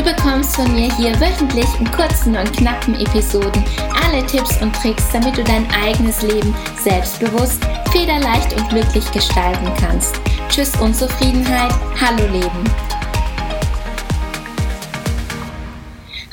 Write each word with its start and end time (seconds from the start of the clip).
Du 0.00 0.06
bekommst 0.06 0.56
von 0.56 0.72
mir 0.74 0.90
hier 0.96 1.12
wöchentlich 1.20 1.68
in 1.78 1.90
kurzen 1.90 2.34
und 2.34 2.50
knappen 2.56 2.94
Episoden 2.94 3.62
alle 4.02 4.24
Tipps 4.24 4.56
und 4.62 4.74
Tricks, 4.74 5.04
damit 5.12 5.36
du 5.36 5.44
dein 5.44 5.70
eigenes 5.72 6.22
Leben 6.22 6.56
selbstbewusst, 6.82 7.62
federleicht 7.92 8.50
und 8.56 8.66
glücklich 8.70 9.12
gestalten 9.12 9.70
kannst. 9.78 10.18
Tschüss 10.48 10.74
Unzufriedenheit, 10.80 11.74
hallo 12.00 12.26
Leben. 12.32 12.64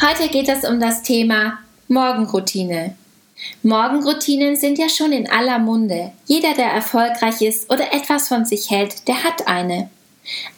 Heute 0.01 0.29
geht 0.29 0.47
es 0.47 0.63
um 0.63 0.79
das 0.79 1.01
Thema 1.01 1.59
Morgenroutine. 1.89 2.95
Morgenroutinen 3.63 4.55
sind 4.55 4.77
ja 4.77 4.87
schon 4.87 5.11
in 5.11 5.29
aller 5.29 5.59
Munde. 5.59 6.13
Jeder, 6.25 6.53
der 6.53 6.67
erfolgreich 6.67 7.41
ist 7.41 7.69
oder 7.69 7.93
etwas 7.93 8.29
von 8.29 8.45
sich 8.45 8.71
hält, 8.71 9.09
der 9.09 9.25
hat 9.25 9.45
eine. 9.45 9.89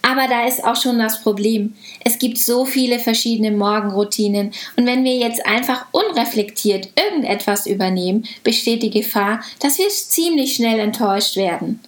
Aber 0.02 0.28
da 0.28 0.48
ist 0.48 0.64
auch 0.64 0.76
schon 0.76 1.00
das 1.00 1.22
Problem. 1.22 1.76
Es 2.04 2.20
gibt 2.20 2.38
so 2.38 2.66
viele 2.66 3.00
verschiedene 3.00 3.52
Morgenroutinen 3.52 4.52
und 4.76 4.86
wenn 4.86 5.04
wir 5.04 5.16
jetzt 5.16 5.46
einfach 5.46 5.86
unreflektiert 5.92 6.90
irgendetwas 6.96 7.66
übernehmen, 7.68 8.26
besteht 8.44 8.84
die 8.84 8.90
Gefahr, 8.90 9.42
dass 9.60 9.78
wir 9.78 9.90
ziemlich 9.90 10.56
schnell 10.56 10.80
enttäuscht 10.80 11.36
werden. 11.36 11.80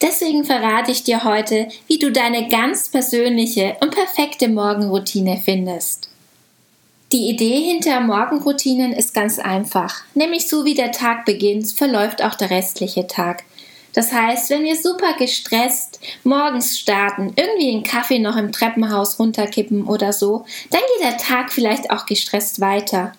Deswegen 0.00 0.44
verrate 0.44 0.92
ich 0.92 1.02
dir 1.02 1.24
heute, 1.24 1.68
wie 1.88 1.98
du 1.98 2.12
deine 2.12 2.48
ganz 2.48 2.88
persönliche 2.88 3.76
und 3.80 3.90
perfekte 3.90 4.48
Morgenroutine 4.48 5.40
findest. 5.44 6.08
Die 7.10 7.30
Idee 7.30 7.60
hinter 7.62 8.00
Morgenroutinen 8.00 8.92
ist 8.92 9.14
ganz 9.14 9.38
einfach, 9.38 10.04
nämlich 10.14 10.46
so 10.46 10.64
wie 10.64 10.74
der 10.74 10.92
Tag 10.92 11.24
beginnt, 11.24 11.72
verläuft 11.72 12.22
auch 12.22 12.34
der 12.34 12.50
restliche 12.50 13.06
Tag. 13.06 13.44
Das 13.98 14.12
heißt, 14.12 14.50
wenn 14.50 14.62
wir 14.62 14.76
super 14.76 15.14
gestresst 15.18 15.98
morgens 16.22 16.78
starten, 16.78 17.32
irgendwie 17.34 17.72
den 17.72 17.82
Kaffee 17.82 18.20
noch 18.20 18.36
im 18.36 18.52
Treppenhaus 18.52 19.18
runterkippen 19.18 19.88
oder 19.88 20.12
so, 20.12 20.44
dann 20.70 20.82
geht 20.82 21.04
der 21.04 21.18
Tag 21.18 21.50
vielleicht 21.50 21.90
auch 21.90 22.06
gestresst 22.06 22.60
weiter. 22.60 23.12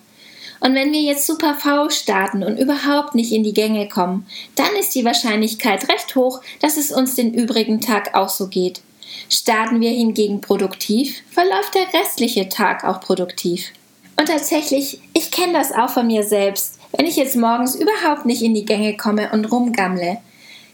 Und 0.58 0.74
wenn 0.74 0.90
wir 0.90 1.02
jetzt 1.02 1.26
super 1.26 1.54
faul 1.54 1.90
starten 1.90 2.42
und 2.42 2.56
überhaupt 2.56 3.14
nicht 3.14 3.30
in 3.30 3.44
die 3.44 3.52
Gänge 3.52 3.90
kommen, 3.90 4.26
dann 4.56 4.74
ist 4.80 4.94
die 4.94 5.04
Wahrscheinlichkeit 5.04 5.86
recht 5.90 6.16
hoch, 6.16 6.40
dass 6.62 6.78
es 6.78 6.92
uns 6.92 7.14
den 7.14 7.34
übrigen 7.34 7.82
Tag 7.82 8.14
auch 8.14 8.30
so 8.30 8.48
geht. 8.48 8.80
Starten 9.28 9.82
wir 9.82 9.90
hingegen 9.90 10.40
produktiv, 10.40 11.22
verläuft 11.30 11.74
der 11.74 12.00
restliche 12.00 12.48
Tag 12.48 12.84
auch 12.84 13.02
produktiv. 13.02 13.70
Und 14.18 14.28
tatsächlich, 14.28 15.02
ich 15.12 15.30
kenne 15.30 15.52
das 15.52 15.72
auch 15.72 15.90
von 15.90 16.06
mir 16.06 16.22
selbst. 16.22 16.78
Wenn 16.96 17.04
ich 17.04 17.16
jetzt 17.16 17.36
morgens 17.36 17.74
überhaupt 17.74 18.24
nicht 18.24 18.40
in 18.40 18.54
die 18.54 18.64
Gänge 18.64 18.96
komme 18.96 19.30
und 19.32 19.44
rumgammle, 19.44 20.16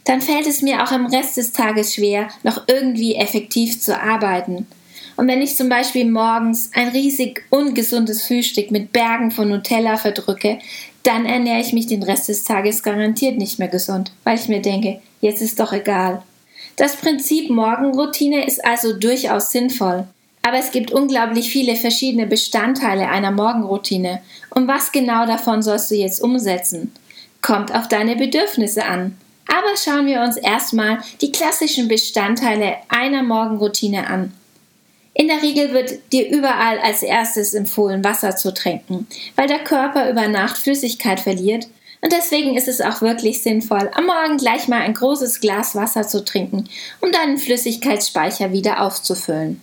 dann 0.06 0.22
fällt 0.22 0.46
es 0.46 0.62
mir 0.62 0.82
auch 0.82 0.92
im 0.92 1.06
Rest 1.06 1.36
des 1.36 1.52
Tages 1.52 1.94
schwer, 1.94 2.28
noch 2.42 2.62
irgendwie 2.68 3.16
effektiv 3.16 3.80
zu 3.80 4.00
arbeiten. 4.00 4.66
Und 5.16 5.28
wenn 5.28 5.42
ich 5.42 5.56
zum 5.56 5.68
Beispiel 5.68 6.08
morgens 6.10 6.70
ein 6.74 6.88
riesig 6.88 7.44
ungesundes 7.50 8.26
Frühstück 8.26 8.70
mit 8.70 8.92
Bergen 8.92 9.30
von 9.30 9.48
Nutella 9.48 9.96
verdrücke, 9.96 10.58
dann 11.02 11.26
ernähre 11.26 11.60
ich 11.60 11.72
mich 11.72 11.86
den 11.86 12.02
Rest 12.02 12.28
des 12.28 12.44
Tages 12.44 12.82
garantiert 12.82 13.36
nicht 13.36 13.58
mehr 13.58 13.68
gesund, 13.68 14.12
weil 14.24 14.38
ich 14.38 14.48
mir 14.48 14.60
denke, 14.60 15.00
jetzt 15.20 15.42
ist 15.42 15.58
doch 15.58 15.72
egal. 15.72 16.22
Das 16.76 16.96
Prinzip 16.96 17.50
Morgenroutine 17.50 18.46
ist 18.46 18.64
also 18.64 18.92
durchaus 18.92 19.50
sinnvoll. 19.50 20.06
Aber 20.42 20.58
es 20.58 20.70
gibt 20.70 20.92
unglaublich 20.92 21.48
viele 21.48 21.74
verschiedene 21.74 22.26
Bestandteile 22.26 23.08
einer 23.08 23.32
Morgenroutine. 23.32 24.20
Und 24.50 24.68
was 24.68 24.92
genau 24.92 25.26
davon 25.26 25.62
sollst 25.62 25.90
du 25.90 25.96
jetzt 25.96 26.22
umsetzen? 26.22 26.92
Kommt 27.42 27.74
auf 27.74 27.88
deine 27.88 28.14
Bedürfnisse 28.14 28.84
an. 28.84 29.16
Aber 29.48 29.76
schauen 29.76 30.06
wir 30.06 30.20
uns 30.22 30.36
erstmal 30.36 30.98
die 31.20 31.32
klassischen 31.32 31.88
Bestandteile 31.88 32.76
einer 32.88 33.22
Morgenroutine 33.22 34.08
an. 34.08 34.32
In 35.14 35.28
der 35.28 35.42
Regel 35.42 35.72
wird 35.72 36.12
dir 36.12 36.28
überall 36.28 36.78
als 36.78 37.02
erstes 37.02 37.54
empfohlen, 37.54 38.04
Wasser 38.04 38.36
zu 38.36 38.52
trinken, 38.52 39.06
weil 39.34 39.48
der 39.48 39.64
Körper 39.64 40.10
über 40.10 40.28
Nacht 40.28 40.58
Flüssigkeit 40.58 41.20
verliert 41.20 41.68
und 42.02 42.12
deswegen 42.12 42.56
ist 42.56 42.68
es 42.68 42.80
auch 42.80 43.00
wirklich 43.02 43.42
sinnvoll, 43.42 43.90
am 43.94 44.06
Morgen 44.06 44.36
gleich 44.36 44.68
mal 44.68 44.82
ein 44.82 44.94
großes 44.94 45.40
Glas 45.40 45.74
Wasser 45.74 46.06
zu 46.06 46.24
trinken, 46.24 46.68
um 47.00 47.10
deinen 47.10 47.38
Flüssigkeitsspeicher 47.38 48.52
wieder 48.52 48.82
aufzufüllen. 48.82 49.60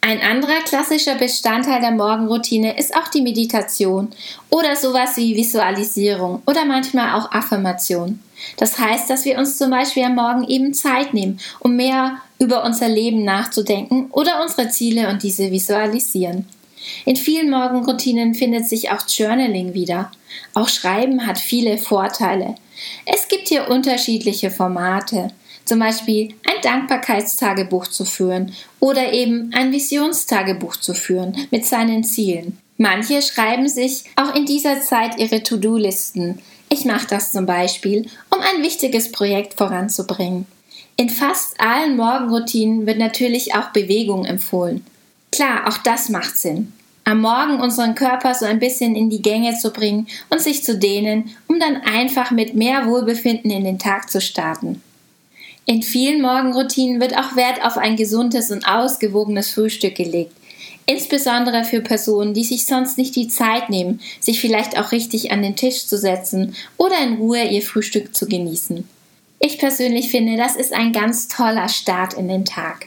Ein 0.00 0.20
anderer 0.20 0.60
klassischer 0.64 1.16
Bestandteil 1.16 1.80
der 1.80 1.90
Morgenroutine 1.90 2.78
ist 2.78 2.94
auch 2.94 3.08
die 3.08 3.22
Meditation 3.22 4.08
oder 4.50 4.76
sowas 4.76 5.16
wie 5.16 5.36
Visualisierung 5.36 6.42
oder 6.46 6.64
manchmal 6.64 7.14
auch 7.14 7.32
Affirmation. 7.32 8.20
Das 8.56 8.78
heißt, 8.78 9.10
dass 9.10 9.24
wir 9.24 9.38
uns 9.38 9.58
zum 9.58 9.70
Beispiel 9.70 10.04
am 10.04 10.14
Morgen 10.14 10.46
eben 10.48 10.74
Zeit 10.74 11.12
nehmen, 11.12 11.40
um 11.58 11.74
mehr 11.74 12.20
über 12.38 12.64
unser 12.64 12.88
Leben 12.88 13.24
nachzudenken 13.24 14.08
oder 14.12 14.42
unsere 14.42 14.68
Ziele 14.68 15.08
und 15.08 15.22
diese 15.22 15.50
visualisieren. 15.50 16.46
In 17.04 17.16
vielen 17.16 17.50
Morgenroutinen 17.50 18.34
findet 18.34 18.68
sich 18.68 18.90
auch 18.90 19.08
Journaling 19.08 19.74
wieder. 19.74 20.12
Auch 20.54 20.68
Schreiben 20.68 21.26
hat 21.26 21.38
viele 21.38 21.78
Vorteile. 21.78 22.54
Es 23.04 23.28
gibt 23.28 23.48
hier 23.48 23.68
unterschiedliche 23.68 24.50
Formate 24.50 25.32
zum 25.66 25.80
Beispiel 25.80 26.34
ein 26.46 26.62
Dankbarkeitstagebuch 26.62 27.88
zu 27.88 28.04
führen 28.04 28.52
oder 28.80 29.12
eben 29.12 29.50
ein 29.52 29.72
Visionstagebuch 29.72 30.76
zu 30.76 30.94
führen 30.94 31.36
mit 31.50 31.66
seinen 31.66 32.04
Zielen. 32.04 32.58
Manche 32.78 33.22
schreiben 33.22 33.68
sich 33.68 34.04
auch 34.16 34.34
in 34.34 34.46
dieser 34.46 34.80
Zeit 34.80 35.18
ihre 35.18 35.42
To-Do-Listen. 35.42 36.38
Ich 36.68 36.84
mache 36.84 37.06
das 37.08 37.32
zum 37.32 37.46
Beispiel, 37.46 38.06
um 38.30 38.40
ein 38.40 38.62
wichtiges 38.62 39.12
Projekt 39.12 39.54
voranzubringen. 39.54 40.46
In 40.96 41.10
fast 41.10 41.60
allen 41.60 41.96
Morgenroutinen 41.96 42.86
wird 42.86 42.98
natürlich 42.98 43.54
auch 43.54 43.70
Bewegung 43.70 44.24
empfohlen. 44.24 44.84
Klar, 45.30 45.68
auch 45.68 45.78
das 45.78 46.08
macht 46.08 46.38
Sinn. 46.38 46.72
Am 47.04 47.20
Morgen 47.20 47.60
unseren 47.60 47.94
Körper 47.94 48.34
so 48.34 48.46
ein 48.46 48.58
bisschen 48.58 48.96
in 48.96 49.10
die 49.10 49.22
Gänge 49.22 49.56
zu 49.56 49.70
bringen 49.70 50.08
und 50.28 50.40
sich 50.40 50.64
zu 50.64 50.76
dehnen, 50.76 51.30
um 51.46 51.60
dann 51.60 51.76
einfach 51.76 52.30
mit 52.30 52.54
mehr 52.54 52.86
Wohlbefinden 52.86 53.50
in 53.50 53.64
den 53.64 53.78
Tag 53.78 54.10
zu 54.10 54.20
starten. 54.20 54.82
In 55.68 55.82
vielen 55.82 56.22
Morgenroutinen 56.22 57.00
wird 57.00 57.18
auch 57.18 57.34
Wert 57.34 57.64
auf 57.64 57.76
ein 57.76 57.96
gesundes 57.96 58.52
und 58.52 58.68
ausgewogenes 58.68 59.50
Frühstück 59.50 59.96
gelegt. 59.96 60.32
Insbesondere 60.86 61.64
für 61.64 61.80
Personen, 61.80 62.34
die 62.34 62.44
sich 62.44 62.66
sonst 62.66 62.96
nicht 62.96 63.16
die 63.16 63.26
Zeit 63.26 63.68
nehmen, 63.68 64.00
sich 64.20 64.40
vielleicht 64.40 64.78
auch 64.78 64.92
richtig 64.92 65.32
an 65.32 65.42
den 65.42 65.56
Tisch 65.56 65.88
zu 65.88 65.98
setzen 65.98 66.54
oder 66.76 66.96
in 67.02 67.14
Ruhe 67.14 67.42
ihr 67.42 67.62
Frühstück 67.62 68.14
zu 68.14 68.28
genießen. 68.28 68.88
Ich 69.40 69.58
persönlich 69.58 70.08
finde, 70.08 70.36
das 70.36 70.54
ist 70.54 70.72
ein 70.72 70.92
ganz 70.92 71.26
toller 71.26 71.68
Start 71.68 72.14
in 72.14 72.28
den 72.28 72.44
Tag. 72.44 72.86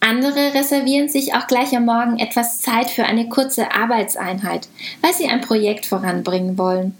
Andere 0.00 0.54
reservieren 0.54 1.10
sich 1.10 1.34
auch 1.34 1.46
gleich 1.46 1.76
am 1.76 1.84
Morgen 1.84 2.18
etwas 2.18 2.62
Zeit 2.62 2.88
für 2.90 3.04
eine 3.04 3.28
kurze 3.28 3.72
Arbeitseinheit, 3.72 4.68
weil 5.02 5.12
sie 5.12 5.26
ein 5.26 5.42
Projekt 5.42 5.84
voranbringen 5.84 6.56
wollen. 6.56 6.94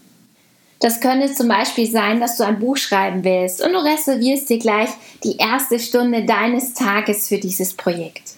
Das 0.81 1.01
könnte 1.01 1.33
zum 1.33 1.49
Beispiel 1.49 1.91
sein, 1.91 2.21
dass 2.21 2.37
du 2.37 2.45
ein 2.45 2.59
Buch 2.59 2.77
schreiben 2.77 3.25
willst 3.25 3.65
und 3.65 3.73
du 3.73 3.79
reservierst 3.79 4.51
dir 4.51 4.59
gleich 4.59 4.91
die 5.23 5.37
erste 5.37 5.79
Stunde 5.79 6.25
deines 6.25 6.75
Tages 6.75 7.29
für 7.29 7.39
dieses 7.39 7.75
Projekt. 7.75 8.35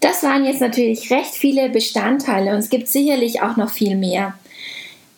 Das 0.00 0.22
waren 0.22 0.46
jetzt 0.46 0.62
natürlich 0.62 1.10
recht 1.10 1.34
viele 1.34 1.68
Bestandteile 1.68 2.52
und 2.52 2.58
es 2.58 2.70
gibt 2.70 2.88
sicherlich 2.88 3.42
auch 3.42 3.56
noch 3.56 3.70
viel 3.70 3.96
mehr. 3.96 4.34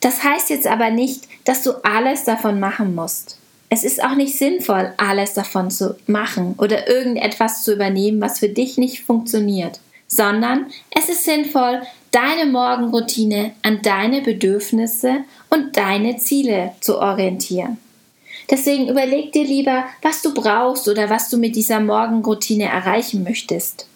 Das 0.01 0.23
heißt 0.23 0.49
jetzt 0.49 0.67
aber 0.67 0.89
nicht, 0.89 1.29
dass 1.45 1.63
du 1.63 1.71
alles 1.83 2.25
davon 2.25 2.59
machen 2.59 2.93
musst. 2.93 3.37
Es 3.69 3.85
ist 3.85 4.03
auch 4.03 4.15
nicht 4.15 4.37
sinnvoll, 4.37 4.93
alles 4.97 5.33
davon 5.33 5.71
zu 5.71 5.95
machen 6.05 6.55
oder 6.57 6.87
irgendetwas 6.89 7.63
zu 7.63 7.73
übernehmen, 7.73 8.21
was 8.21 8.39
für 8.39 8.49
dich 8.49 8.77
nicht 8.77 9.01
funktioniert, 9.01 9.79
sondern 10.07 10.67
es 10.91 11.07
ist 11.07 11.23
sinnvoll, 11.23 11.81
deine 12.13 12.45
Morgenroutine 12.49 13.53
an 13.63 13.81
deine 13.81 14.21
Bedürfnisse 14.21 15.23
und 15.49 15.75
deine 15.75 16.17
Ziele 16.17 16.73
zu 16.79 16.99
orientieren. 16.99 17.77
Deswegen 18.49 18.87
überleg 18.87 19.31
dir 19.31 19.43
lieber, 19.43 19.85
was 20.01 20.21
du 20.21 20.33
brauchst 20.33 20.87
oder 20.87 21.09
was 21.09 21.29
du 21.29 21.37
mit 21.37 21.55
dieser 21.55 21.79
Morgenroutine 21.79 22.65
erreichen 22.65 23.23
möchtest. 23.23 23.87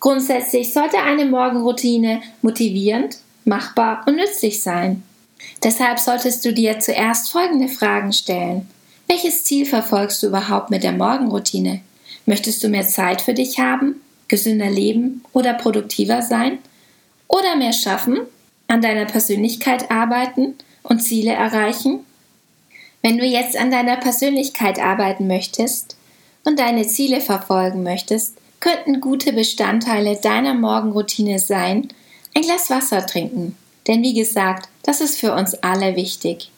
Grundsätzlich 0.00 0.72
sollte 0.72 0.98
eine 0.98 1.26
Morgenroutine 1.26 2.22
motivierend, 2.40 3.18
machbar 3.44 4.04
und 4.06 4.16
nützlich 4.16 4.62
sein. 4.62 5.02
Deshalb 5.62 5.98
solltest 5.98 6.44
du 6.44 6.52
dir 6.54 6.78
zuerst 6.80 7.30
folgende 7.30 7.68
Fragen 7.68 8.12
stellen. 8.12 8.68
Welches 9.06 9.44
Ziel 9.44 9.66
verfolgst 9.66 10.22
du 10.22 10.28
überhaupt 10.28 10.70
mit 10.70 10.82
der 10.82 10.92
Morgenroutine? 10.92 11.80
Möchtest 12.24 12.64
du 12.64 12.68
mehr 12.68 12.86
Zeit 12.86 13.20
für 13.20 13.34
dich 13.34 13.58
haben, 13.58 14.00
gesünder 14.28 14.70
leben 14.70 15.22
oder 15.32 15.52
produktiver 15.52 16.22
sein? 16.22 16.58
Oder 17.30 17.56
mehr 17.56 17.72
schaffen, 17.72 18.18
an 18.66 18.82
deiner 18.82 19.06
Persönlichkeit 19.06 19.90
arbeiten 19.90 20.56
und 20.82 21.00
Ziele 21.00 21.32
erreichen? 21.32 22.00
Wenn 23.02 23.16
du 23.16 23.24
jetzt 23.24 23.56
an 23.56 23.70
deiner 23.70 23.96
Persönlichkeit 23.96 24.78
arbeiten 24.78 25.26
möchtest 25.26 25.96
und 26.44 26.58
deine 26.58 26.86
Ziele 26.86 27.20
verfolgen 27.20 27.82
möchtest, 27.82 28.36
könnten 28.58 29.00
gute 29.00 29.32
Bestandteile 29.32 30.16
deiner 30.16 30.54
Morgenroutine 30.54 31.38
sein, 31.38 31.88
ein 32.34 32.42
Glas 32.42 32.68
Wasser 32.68 33.06
trinken. 33.06 33.56
Denn 33.86 34.02
wie 34.02 34.12
gesagt, 34.12 34.68
das 34.82 35.00
ist 35.00 35.18
für 35.18 35.32
uns 35.32 35.54
alle 35.54 35.96
wichtig. 35.96 36.50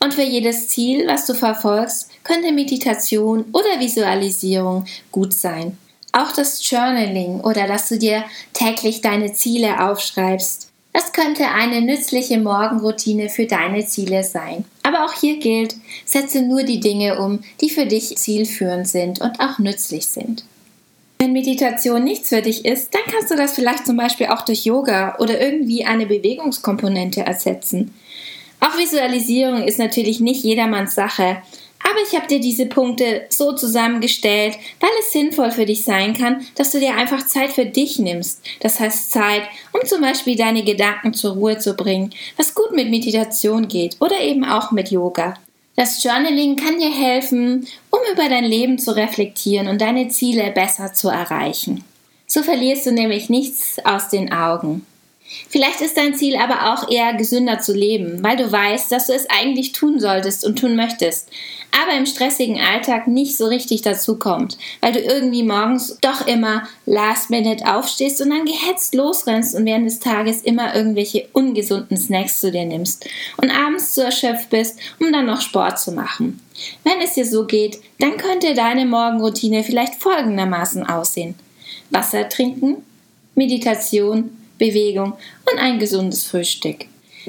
Und 0.00 0.14
für 0.14 0.22
jedes 0.22 0.68
Ziel, 0.68 1.06
was 1.06 1.26
du 1.26 1.34
verfolgst, 1.34 2.10
könnte 2.24 2.52
Meditation 2.52 3.44
oder 3.52 3.80
Visualisierung 3.80 4.86
gut 5.12 5.32
sein. 5.32 5.78
Auch 6.16 6.32
das 6.32 6.68
Journaling 6.68 7.40
oder 7.40 7.66
dass 7.66 7.88
du 7.88 7.98
dir 7.98 8.24
täglich 8.54 9.02
deine 9.02 9.32
Ziele 9.32 9.88
aufschreibst 9.88 10.66
das 10.96 11.12
könnte 11.12 11.48
eine 11.48 11.82
nützliche 11.82 12.40
Morgenroutine 12.40 13.28
für 13.28 13.44
deine 13.44 13.84
Ziele 13.84 14.24
sein. 14.24 14.64
Aber 14.82 15.04
auch 15.04 15.12
hier 15.12 15.38
gilt, 15.38 15.74
setze 16.06 16.40
nur 16.40 16.62
die 16.62 16.80
Dinge 16.80 17.20
um, 17.20 17.40
die 17.60 17.68
für 17.68 17.84
dich 17.84 18.16
zielführend 18.16 18.88
sind 18.88 19.20
und 19.20 19.38
auch 19.38 19.58
nützlich 19.58 20.06
sind. 20.06 20.46
Wenn 21.18 21.34
Meditation 21.34 22.02
nichts 22.02 22.30
für 22.30 22.40
dich 22.40 22.64
ist, 22.64 22.94
dann 22.94 23.02
kannst 23.12 23.30
du 23.30 23.36
das 23.36 23.52
vielleicht 23.52 23.84
zum 23.84 23.98
Beispiel 23.98 24.28
auch 24.28 24.40
durch 24.40 24.64
Yoga 24.64 25.16
oder 25.18 25.38
irgendwie 25.38 25.84
eine 25.84 26.06
Bewegungskomponente 26.06 27.20
ersetzen. 27.20 27.94
Auch 28.60 28.78
Visualisierung 28.78 29.64
ist 29.64 29.78
natürlich 29.78 30.20
nicht 30.20 30.44
jedermanns 30.44 30.94
Sache, 30.94 31.42
aber 31.96 32.04
ich 32.06 32.14
habe 32.14 32.26
dir 32.26 32.40
diese 32.40 32.66
Punkte 32.66 33.26
so 33.30 33.54
zusammengestellt, 33.54 34.58
weil 34.80 34.90
es 35.00 35.12
sinnvoll 35.12 35.50
für 35.50 35.64
dich 35.64 35.82
sein 35.82 36.12
kann, 36.12 36.46
dass 36.54 36.70
du 36.70 36.78
dir 36.78 36.94
einfach 36.94 37.26
Zeit 37.26 37.52
für 37.52 37.64
dich 37.64 37.98
nimmst. 37.98 38.42
Das 38.60 38.78
heißt 38.78 39.12
Zeit, 39.12 39.42
um 39.72 39.86
zum 39.86 40.02
Beispiel 40.02 40.36
deine 40.36 40.62
Gedanken 40.62 41.14
zur 41.14 41.32
Ruhe 41.34 41.56
zu 41.56 41.72
bringen, 41.72 42.12
was 42.36 42.54
gut 42.54 42.72
mit 42.72 42.90
Meditation 42.90 43.68
geht 43.68 43.96
oder 44.00 44.20
eben 44.20 44.44
auch 44.44 44.72
mit 44.72 44.90
Yoga. 44.90 45.34
Das 45.74 46.02
Journaling 46.02 46.56
kann 46.56 46.78
dir 46.78 46.92
helfen, 46.92 47.66
um 47.90 48.00
über 48.12 48.28
dein 48.28 48.44
Leben 48.44 48.78
zu 48.78 48.94
reflektieren 48.94 49.66
und 49.66 49.80
deine 49.80 50.08
Ziele 50.08 50.50
besser 50.50 50.92
zu 50.92 51.08
erreichen. 51.08 51.82
So 52.26 52.42
verlierst 52.42 52.84
du 52.84 52.92
nämlich 52.92 53.30
nichts 53.30 53.78
aus 53.84 54.10
den 54.10 54.32
Augen. 54.32 54.84
Vielleicht 55.48 55.80
ist 55.80 55.96
dein 55.96 56.14
Ziel 56.14 56.36
aber 56.36 56.72
auch 56.72 56.90
eher 56.90 57.14
gesünder 57.14 57.58
zu 57.58 57.72
leben, 57.72 58.22
weil 58.22 58.36
du 58.36 58.50
weißt, 58.50 58.90
dass 58.92 59.08
du 59.08 59.12
es 59.12 59.28
eigentlich 59.28 59.72
tun 59.72 59.98
solltest 59.98 60.44
und 60.44 60.58
tun 60.58 60.76
möchtest, 60.76 61.28
aber 61.72 61.96
im 61.96 62.06
stressigen 62.06 62.60
Alltag 62.60 63.06
nicht 63.06 63.36
so 63.36 63.46
richtig 63.46 63.82
dazu 63.82 64.18
kommt, 64.18 64.56
weil 64.80 64.92
du 64.92 65.00
irgendwie 65.00 65.42
morgens 65.42 65.98
doch 66.00 66.26
immer 66.26 66.62
last 66.86 67.30
minute 67.30 67.66
aufstehst 67.66 68.20
und 68.22 68.30
dann 68.30 68.44
gehetzt 68.44 68.94
losrennst 68.94 69.54
und 69.54 69.66
während 69.66 69.86
des 69.86 70.00
Tages 70.00 70.42
immer 70.42 70.74
irgendwelche 70.74 71.28
ungesunden 71.32 71.96
Snacks 71.96 72.40
zu 72.40 72.50
dir 72.50 72.64
nimmst 72.64 73.08
und 73.36 73.50
abends 73.50 73.94
zu 73.94 74.04
erschöpft 74.04 74.50
bist, 74.50 74.78
um 75.00 75.12
dann 75.12 75.26
noch 75.26 75.40
Sport 75.40 75.78
zu 75.78 75.92
machen. 75.92 76.40
Wenn 76.84 77.00
es 77.02 77.14
dir 77.14 77.26
so 77.26 77.44
geht, 77.46 77.78
dann 77.98 78.16
könnte 78.16 78.54
deine 78.54 78.86
Morgenroutine 78.86 79.62
vielleicht 79.64 79.96
folgendermaßen 79.96 80.86
aussehen. 80.86 81.34
Wasser 81.90 82.28
trinken, 82.28 82.76
Meditation, 83.34 84.30
Bewegung 84.58 85.14
und 85.50 85.58
ein 85.58 85.78
gesundes 85.78 86.24
Frühstück. 86.24 86.86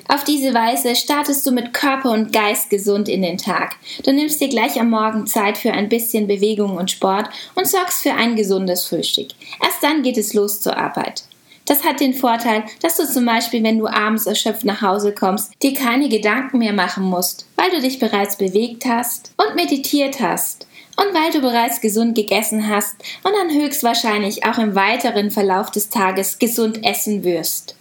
Auf 0.07 0.23
diese 0.23 0.53
Weise 0.53 0.95
startest 0.95 1.45
du 1.45 1.51
mit 1.51 1.73
Körper 1.73 2.11
und 2.11 2.31
Geist 2.31 2.69
gesund 2.69 3.09
in 3.09 3.23
den 3.23 3.37
Tag. 3.37 3.75
Du 4.03 4.11
nimmst 4.11 4.39
dir 4.39 4.47
gleich 4.47 4.79
am 4.79 4.91
Morgen 4.91 5.25
Zeit 5.25 5.57
für 5.57 5.71
ein 5.71 5.89
bisschen 5.89 6.27
Bewegung 6.27 6.77
und 6.77 6.91
Sport 6.91 7.29
und 7.55 7.67
sorgst 7.67 8.03
für 8.03 8.13
ein 8.13 8.35
gesundes 8.35 8.85
Frühstück. 8.85 9.29
Erst 9.63 9.81
dann 9.81 10.03
geht 10.03 10.17
es 10.17 10.33
los 10.33 10.61
zur 10.61 10.77
Arbeit. 10.77 11.23
Das 11.65 11.83
hat 11.83 11.99
den 11.99 12.13
Vorteil, 12.13 12.63
dass 12.81 12.95
du 12.95 13.05
zum 13.05 13.25
Beispiel, 13.25 13.61
wenn 13.61 13.79
du 13.79 13.87
abends 13.87 14.25
erschöpft 14.25 14.63
nach 14.63 14.81
Hause 14.81 15.13
kommst, 15.13 15.51
dir 15.61 15.73
keine 15.73 16.07
Gedanken 16.07 16.59
mehr 16.59 16.71
machen 16.71 17.03
musst, 17.03 17.45
weil 17.57 17.69
du 17.71 17.81
dich 17.81 17.99
bereits 17.99 18.37
bewegt 18.37 18.85
hast 18.85 19.33
und 19.35 19.55
meditiert 19.55 20.21
hast 20.21 20.67
und 20.97 21.13
weil 21.13 21.31
du 21.31 21.39
bereits 21.39 21.79
gesund 21.79 22.15
gegessen 22.15 22.67
hast 22.67 22.95
und 23.23 23.31
dann 23.33 23.55
höchstwahrscheinlich 23.55 24.45
auch 24.45 24.57
im 24.57 24.75
weiteren 24.75 25.31
Verlauf 25.31 25.71
des 25.71 25.89
Tages 25.89 26.39
gesund 26.39 26.83
essen 26.83 27.23
wirst. 27.23 27.75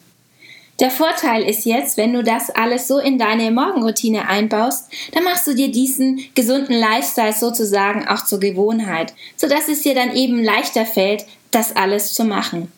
Der 0.78 0.90
Vorteil 0.90 1.42
ist 1.42 1.64
jetzt, 1.64 1.96
wenn 1.96 2.12
du 2.12 2.22
das 2.22 2.50
alles 2.50 2.86
so 2.86 2.98
in 2.98 3.18
deine 3.18 3.50
Morgenroutine 3.50 4.28
einbaust, 4.28 4.90
dann 5.12 5.24
machst 5.24 5.46
du 5.46 5.54
dir 5.54 5.70
diesen 5.70 6.20
gesunden 6.34 6.78
Lifestyle 6.78 7.32
sozusagen 7.32 8.06
auch 8.06 8.24
zur 8.26 8.40
Gewohnheit, 8.40 9.14
sodass 9.36 9.68
es 9.68 9.82
dir 9.82 9.94
dann 9.94 10.14
eben 10.14 10.44
leichter 10.44 10.84
fällt, 10.84 11.24
das 11.50 11.74
alles 11.74 12.12
zu 12.12 12.24
machen. 12.24 12.70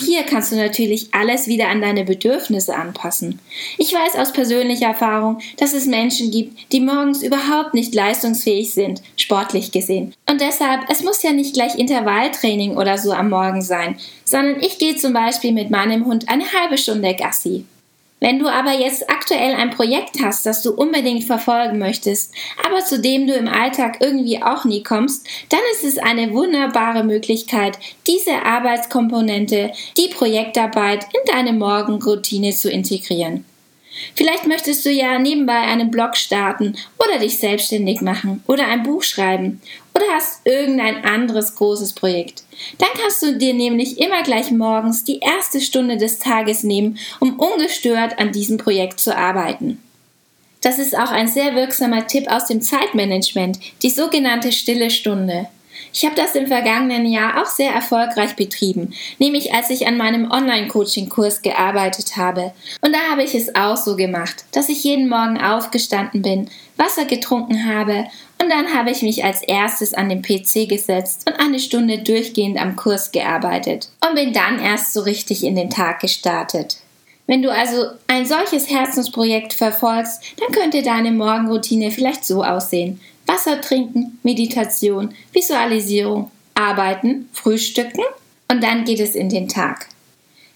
Hier 0.00 0.22
kannst 0.22 0.50
du 0.50 0.56
natürlich 0.56 1.08
alles 1.12 1.46
wieder 1.46 1.68
an 1.68 1.82
deine 1.82 2.04
Bedürfnisse 2.04 2.74
anpassen. 2.74 3.38
Ich 3.76 3.92
weiß 3.92 4.16
aus 4.16 4.32
persönlicher 4.32 4.86
Erfahrung, 4.86 5.38
dass 5.58 5.74
es 5.74 5.86
Menschen 5.86 6.30
gibt, 6.30 6.72
die 6.72 6.80
morgens 6.80 7.22
überhaupt 7.22 7.74
nicht 7.74 7.94
leistungsfähig 7.94 8.72
sind, 8.72 9.02
sportlich 9.16 9.72
gesehen. 9.72 10.14
Und 10.28 10.40
deshalb, 10.40 10.82
es 10.88 11.02
muss 11.02 11.22
ja 11.22 11.32
nicht 11.32 11.54
gleich 11.54 11.76
Intervalltraining 11.76 12.76
oder 12.76 12.96
so 12.96 13.12
am 13.12 13.28
Morgen 13.28 13.60
sein, 13.60 13.96
sondern 14.24 14.60
ich 14.60 14.78
gehe 14.78 14.96
zum 14.96 15.12
Beispiel 15.12 15.52
mit 15.52 15.70
meinem 15.70 16.06
Hund 16.06 16.28
eine 16.28 16.44
halbe 16.50 16.78
Stunde 16.78 17.14
Gassi. 17.14 17.66
Wenn 18.20 18.38
du 18.38 18.48
aber 18.48 18.72
jetzt 18.72 19.08
aktuell 19.10 19.54
ein 19.54 19.70
Projekt 19.70 20.22
hast, 20.22 20.44
das 20.44 20.62
du 20.62 20.72
unbedingt 20.72 21.24
verfolgen 21.24 21.78
möchtest, 21.78 22.34
aber 22.66 22.84
zu 22.84 23.00
dem 23.00 23.26
du 23.26 23.32
im 23.32 23.48
Alltag 23.48 23.96
irgendwie 24.00 24.42
auch 24.42 24.66
nie 24.66 24.82
kommst, 24.82 25.26
dann 25.48 25.60
ist 25.72 25.84
es 25.84 25.98
eine 25.98 26.32
wunderbare 26.32 27.02
Möglichkeit, 27.02 27.78
diese 28.06 28.44
Arbeitskomponente, 28.44 29.72
die 29.96 30.08
Projektarbeit 30.08 31.04
in 31.04 31.32
deine 31.32 31.54
Morgenroutine 31.54 32.52
zu 32.52 32.70
integrieren. 32.70 33.46
Vielleicht 34.14 34.46
möchtest 34.46 34.84
du 34.84 34.90
ja 34.90 35.18
nebenbei 35.18 35.58
einen 35.58 35.90
Blog 35.90 36.16
starten 36.16 36.76
oder 36.98 37.18
dich 37.18 37.38
selbstständig 37.38 38.00
machen 38.00 38.42
oder 38.46 38.66
ein 38.66 38.82
Buch 38.82 39.02
schreiben 39.02 39.60
oder 39.94 40.04
hast 40.12 40.46
irgendein 40.46 41.04
anderes 41.04 41.54
großes 41.54 41.92
Projekt. 41.94 42.44
Dann 42.78 42.90
kannst 43.00 43.22
du 43.22 43.36
dir 43.36 43.54
nämlich 43.54 43.98
immer 43.98 44.22
gleich 44.22 44.50
morgens 44.50 45.04
die 45.04 45.20
erste 45.20 45.60
Stunde 45.60 45.96
des 45.96 46.18
Tages 46.18 46.62
nehmen, 46.62 46.98
um 47.18 47.38
ungestört 47.38 48.18
an 48.18 48.32
diesem 48.32 48.58
Projekt 48.58 49.00
zu 49.00 49.16
arbeiten. 49.16 49.82
Das 50.60 50.78
ist 50.78 50.96
auch 50.96 51.10
ein 51.10 51.28
sehr 51.28 51.54
wirksamer 51.54 52.06
Tipp 52.06 52.30
aus 52.30 52.46
dem 52.46 52.60
Zeitmanagement, 52.60 53.58
die 53.82 53.90
sogenannte 53.90 54.52
stille 54.52 54.90
Stunde. 54.90 55.48
Ich 55.92 56.04
habe 56.04 56.14
das 56.14 56.34
im 56.34 56.46
vergangenen 56.46 57.06
Jahr 57.06 57.42
auch 57.42 57.46
sehr 57.46 57.72
erfolgreich 57.72 58.36
betrieben, 58.36 58.92
nämlich 59.18 59.54
als 59.54 59.70
ich 59.70 59.86
an 59.86 59.96
meinem 59.96 60.30
Online-Coaching-Kurs 60.30 61.42
gearbeitet 61.42 62.16
habe. 62.16 62.52
Und 62.80 62.92
da 62.94 62.98
habe 63.10 63.22
ich 63.22 63.34
es 63.34 63.54
auch 63.54 63.76
so 63.76 63.96
gemacht, 63.96 64.44
dass 64.52 64.68
ich 64.68 64.84
jeden 64.84 65.08
Morgen 65.08 65.40
aufgestanden 65.40 66.22
bin, 66.22 66.50
Wasser 66.76 67.04
getrunken 67.04 67.66
habe 67.66 68.06
und 68.40 68.48
dann 68.48 68.72
habe 68.72 68.90
ich 68.90 69.02
mich 69.02 69.22
als 69.22 69.42
erstes 69.42 69.92
an 69.92 70.08
den 70.08 70.22
PC 70.22 70.66
gesetzt 70.66 71.28
und 71.28 71.38
eine 71.38 71.58
Stunde 71.58 71.98
durchgehend 71.98 72.58
am 72.58 72.74
Kurs 72.74 73.12
gearbeitet 73.12 73.90
und 74.06 74.14
bin 74.14 74.32
dann 74.32 74.58
erst 74.58 74.94
so 74.94 75.00
richtig 75.00 75.44
in 75.44 75.56
den 75.56 75.68
Tag 75.68 76.00
gestartet. 76.00 76.78
Wenn 77.26 77.42
du 77.42 77.52
also 77.52 77.84
ein 78.08 78.26
solches 78.26 78.70
Herzensprojekt 78.70 79.52
verfolgst, 79.52 80.20
dann 80.40 80.50
könnte 80.52 80.82
deine 80.82 81.12
Morgenroutine 81.12 81.90
vielleicht 81.90 82.24
so 82.24 82.42
aussehen. 82.42 83.00
Wasser 83.30 83.60
trinken, 83.60 84.18
Meditation, 84.24 85.14
Visualisierung, 85.32 86.32
Arbeiten, 86.54 87.28
Frühstücken 87.32 88.02
und 88.50 88.60
dann 88.60 88.84
geht 88.84 88.98
es 88.98 89.14
in 89.14 89.28
den 89.28 89.46
Tag. 89.46 89.86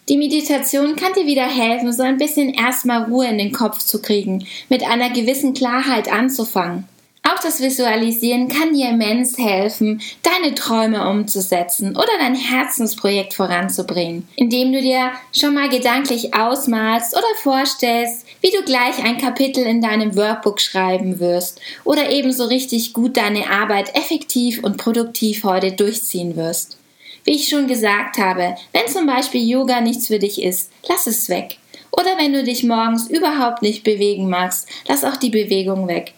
Die 0.08 0.18
Meditation 0.18 0.96
kann 0.96 1.12
dir 1.12 1.24
wieder 1.24 1.46
helfen, 1.46 1.92
so 1.92 2.02
ein 2.02 2.18
bisschen 2.18 2.52
erstmal 2.52 3.04
Ruhe 3.04 3.28
in 3.28 3.38
den 3.38 3.52
Kopf 3.52 3.78
zu 3.78 4.02
kriegen, 4.02 4.44
mit 4.68 4.82
einer 4.82 5.10
gewissen 5.10 5.54
Klarheit 5.54 6.12
anzufangen. 6.12 6.88
Auch 7.26 7.40
das 7.40 7.62
Visualisieren 7.62 8.48
kann 8.48 8.74
dir 8.74 8.90
immens 8.90 9.38
helfen, 9.38 10.02
deine 10.22 10.54
Träume 10.54 11.08
umzusetzen 11.08 11.96
oder 11.96 12.18
dein 12.18 12.34
Herzensprojekt 12.34 13.32
voranzubringen, 13.32 14.28
indem 14.36 14.74
du 14.74 14.82
dir 14.82 15.10
schon 15.32 15.54
mal 15.54 15.70
gedanklich 15.70 16.34
ausmalst 16.34 17.16
oder 17.16 17.24
vorstellst, 17.42 18.26
wie 18.42 18.50
du 18.50 18.62
gleich 18.62 19.02
ein 19.02 19.16
Kapitel 19.16 19.64
in 19.64 19.80
deinem 19.80 20.14
Workbook 20.16 20.60
schreiben 20.60 21.18
wirst 21.18 21.62
oder 21.84 22.10
ebenso 22.10 22.44
richtig 22.44 22.92
gut 22.92 23.16
deine 23.16 23.48
Arbeit 23.48 23.96
effektiv 23.96 24.62
und 24.62 24.76
produktiv 24.76 25.44
heute 25.44 25.72
durchziehen 25.72 26.36
wirst. 26.36 26.76
Wie 27.24 27.36
ich 27.36 27.48
schon 27.48 27.66
gesagt 27.68 28.18
habe, 28.18 28.54
wenn 28.72 28.86
zum 28.86 29.06
Beispiel 29.06 29.48
Yoga 29.48 29.80
nichts 29.80 30.08
für 30.08 30.18
dich 30.18 30.42
ist, 30.42 30.70
lass 30.90 31.06
es 31.06 31.30
weg. 31.30 31.56
Oder 31.90 32.18
wenn 32.18 32.34
du 32.34 32.44
dich 32.44 32.64
morgens 32.64 33.08
überhaupt 33.08 33.62
nicht 33.62 33.82
bewegen 33.82 34.28
magst, 34.28 34.68
lass 34.86 35.04
auch 35.04 35.16
die 35.16 35.30
Bewegung 35.30 35.88
weg. 35.88 36.12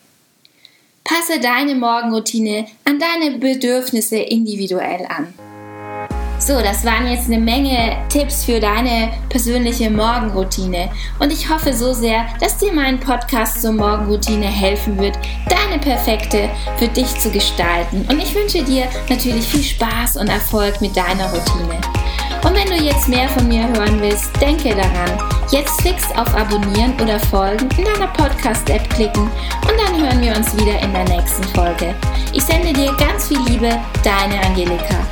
Passe 1.06 1.38
deine 1.38 1.76
Morgenroutine 1.76 2.66
an 2.84 2.98
deine 2.98 3.38
Bedürfnisse 3.38 4.16
individuell 4.16 5.06
an. 5.08 5.32
So, 6.40 6.60
das 6.60 6.84
waren 6.84 7.08
jetzt 7.08 7.26
eine 7.26 7.38
Menge 7.38 7.96
Tipps 8.08 8.44
für 8.44 8.58
deine 8.58 9.12
persönliche 9.28 9.88
Morgenroutine. 9.88 10.90
Und 11.20 11.32
ich 11.32 11.48
hoffe 11.48 11.72
so 11.72 11.92
sehr, 11.92 12.26
dass 12.40 12.58
dir 12.58 12.72
mein 12.72 12.98
Podcast 12.98 13.62
zur 13.62 13.72
Morgenroutine 13.72 14.46
helfen 14.46 14.98
wird, 14.98 15.16
deine 15.48 15.80
perfekte 15.80 16.50
für 16.76 16.88
dich 16.88 17.08
zu 17.20 17.30
gestalten. 17.30 18.04
Und 18.10 18.20
ich 18.20 18.34
wünsche 18.34 18.64
dir 18.64 18.88
natürlich 19.08 19.46
viel 19.46 19.62
Spaß 19.62 20.16
und 20.16 20.26
Erfolg 20.26 20.80
mit 20.80 20.96
deiner 20.96 21.30
Routine. 21.32 21.80
Und 22.42 22.52
wenn 22.54 22.66
du 22.66 22.84
jetzt 22.84 23.08
mehr 23.08 23.28
von 23.28 23.46
mir 23.46 23.68
hören 23.68 24.00
willst, 24.00 24.30
denke 24.40 24.70
daran, 24.70 25.35
jetzt 25.50 25.80
fix 25.82 26.10
auf 26.16 26.34
Abonnieren 26.34 26.94
oder 27.00 27.20
Folgen 27.20 27.68
in 27.76 27.84
deiner 27.84 28.08
Podcast-App 28.08 28.88
klicken 28.90 29.22
und 29.22 29.74
dann 29.78 30.00
hören 30.00 30.20
wir 30.20 30.36
uns 30.36 30.54
wieder 30.56 30.80
in 30.80 30.92
der 30.92 31.04
nächsten 31.04 31.44
Folge. 31.54 31.94
Ich 32.32 32.42
sende 32.42 32.72
dir 32.72 32.92
ganz 32.96 33.28
viel 33.28 33.40
Liebe, 33.40 33.78
deine 34.02 34.40
Angelika. 34.44 35.06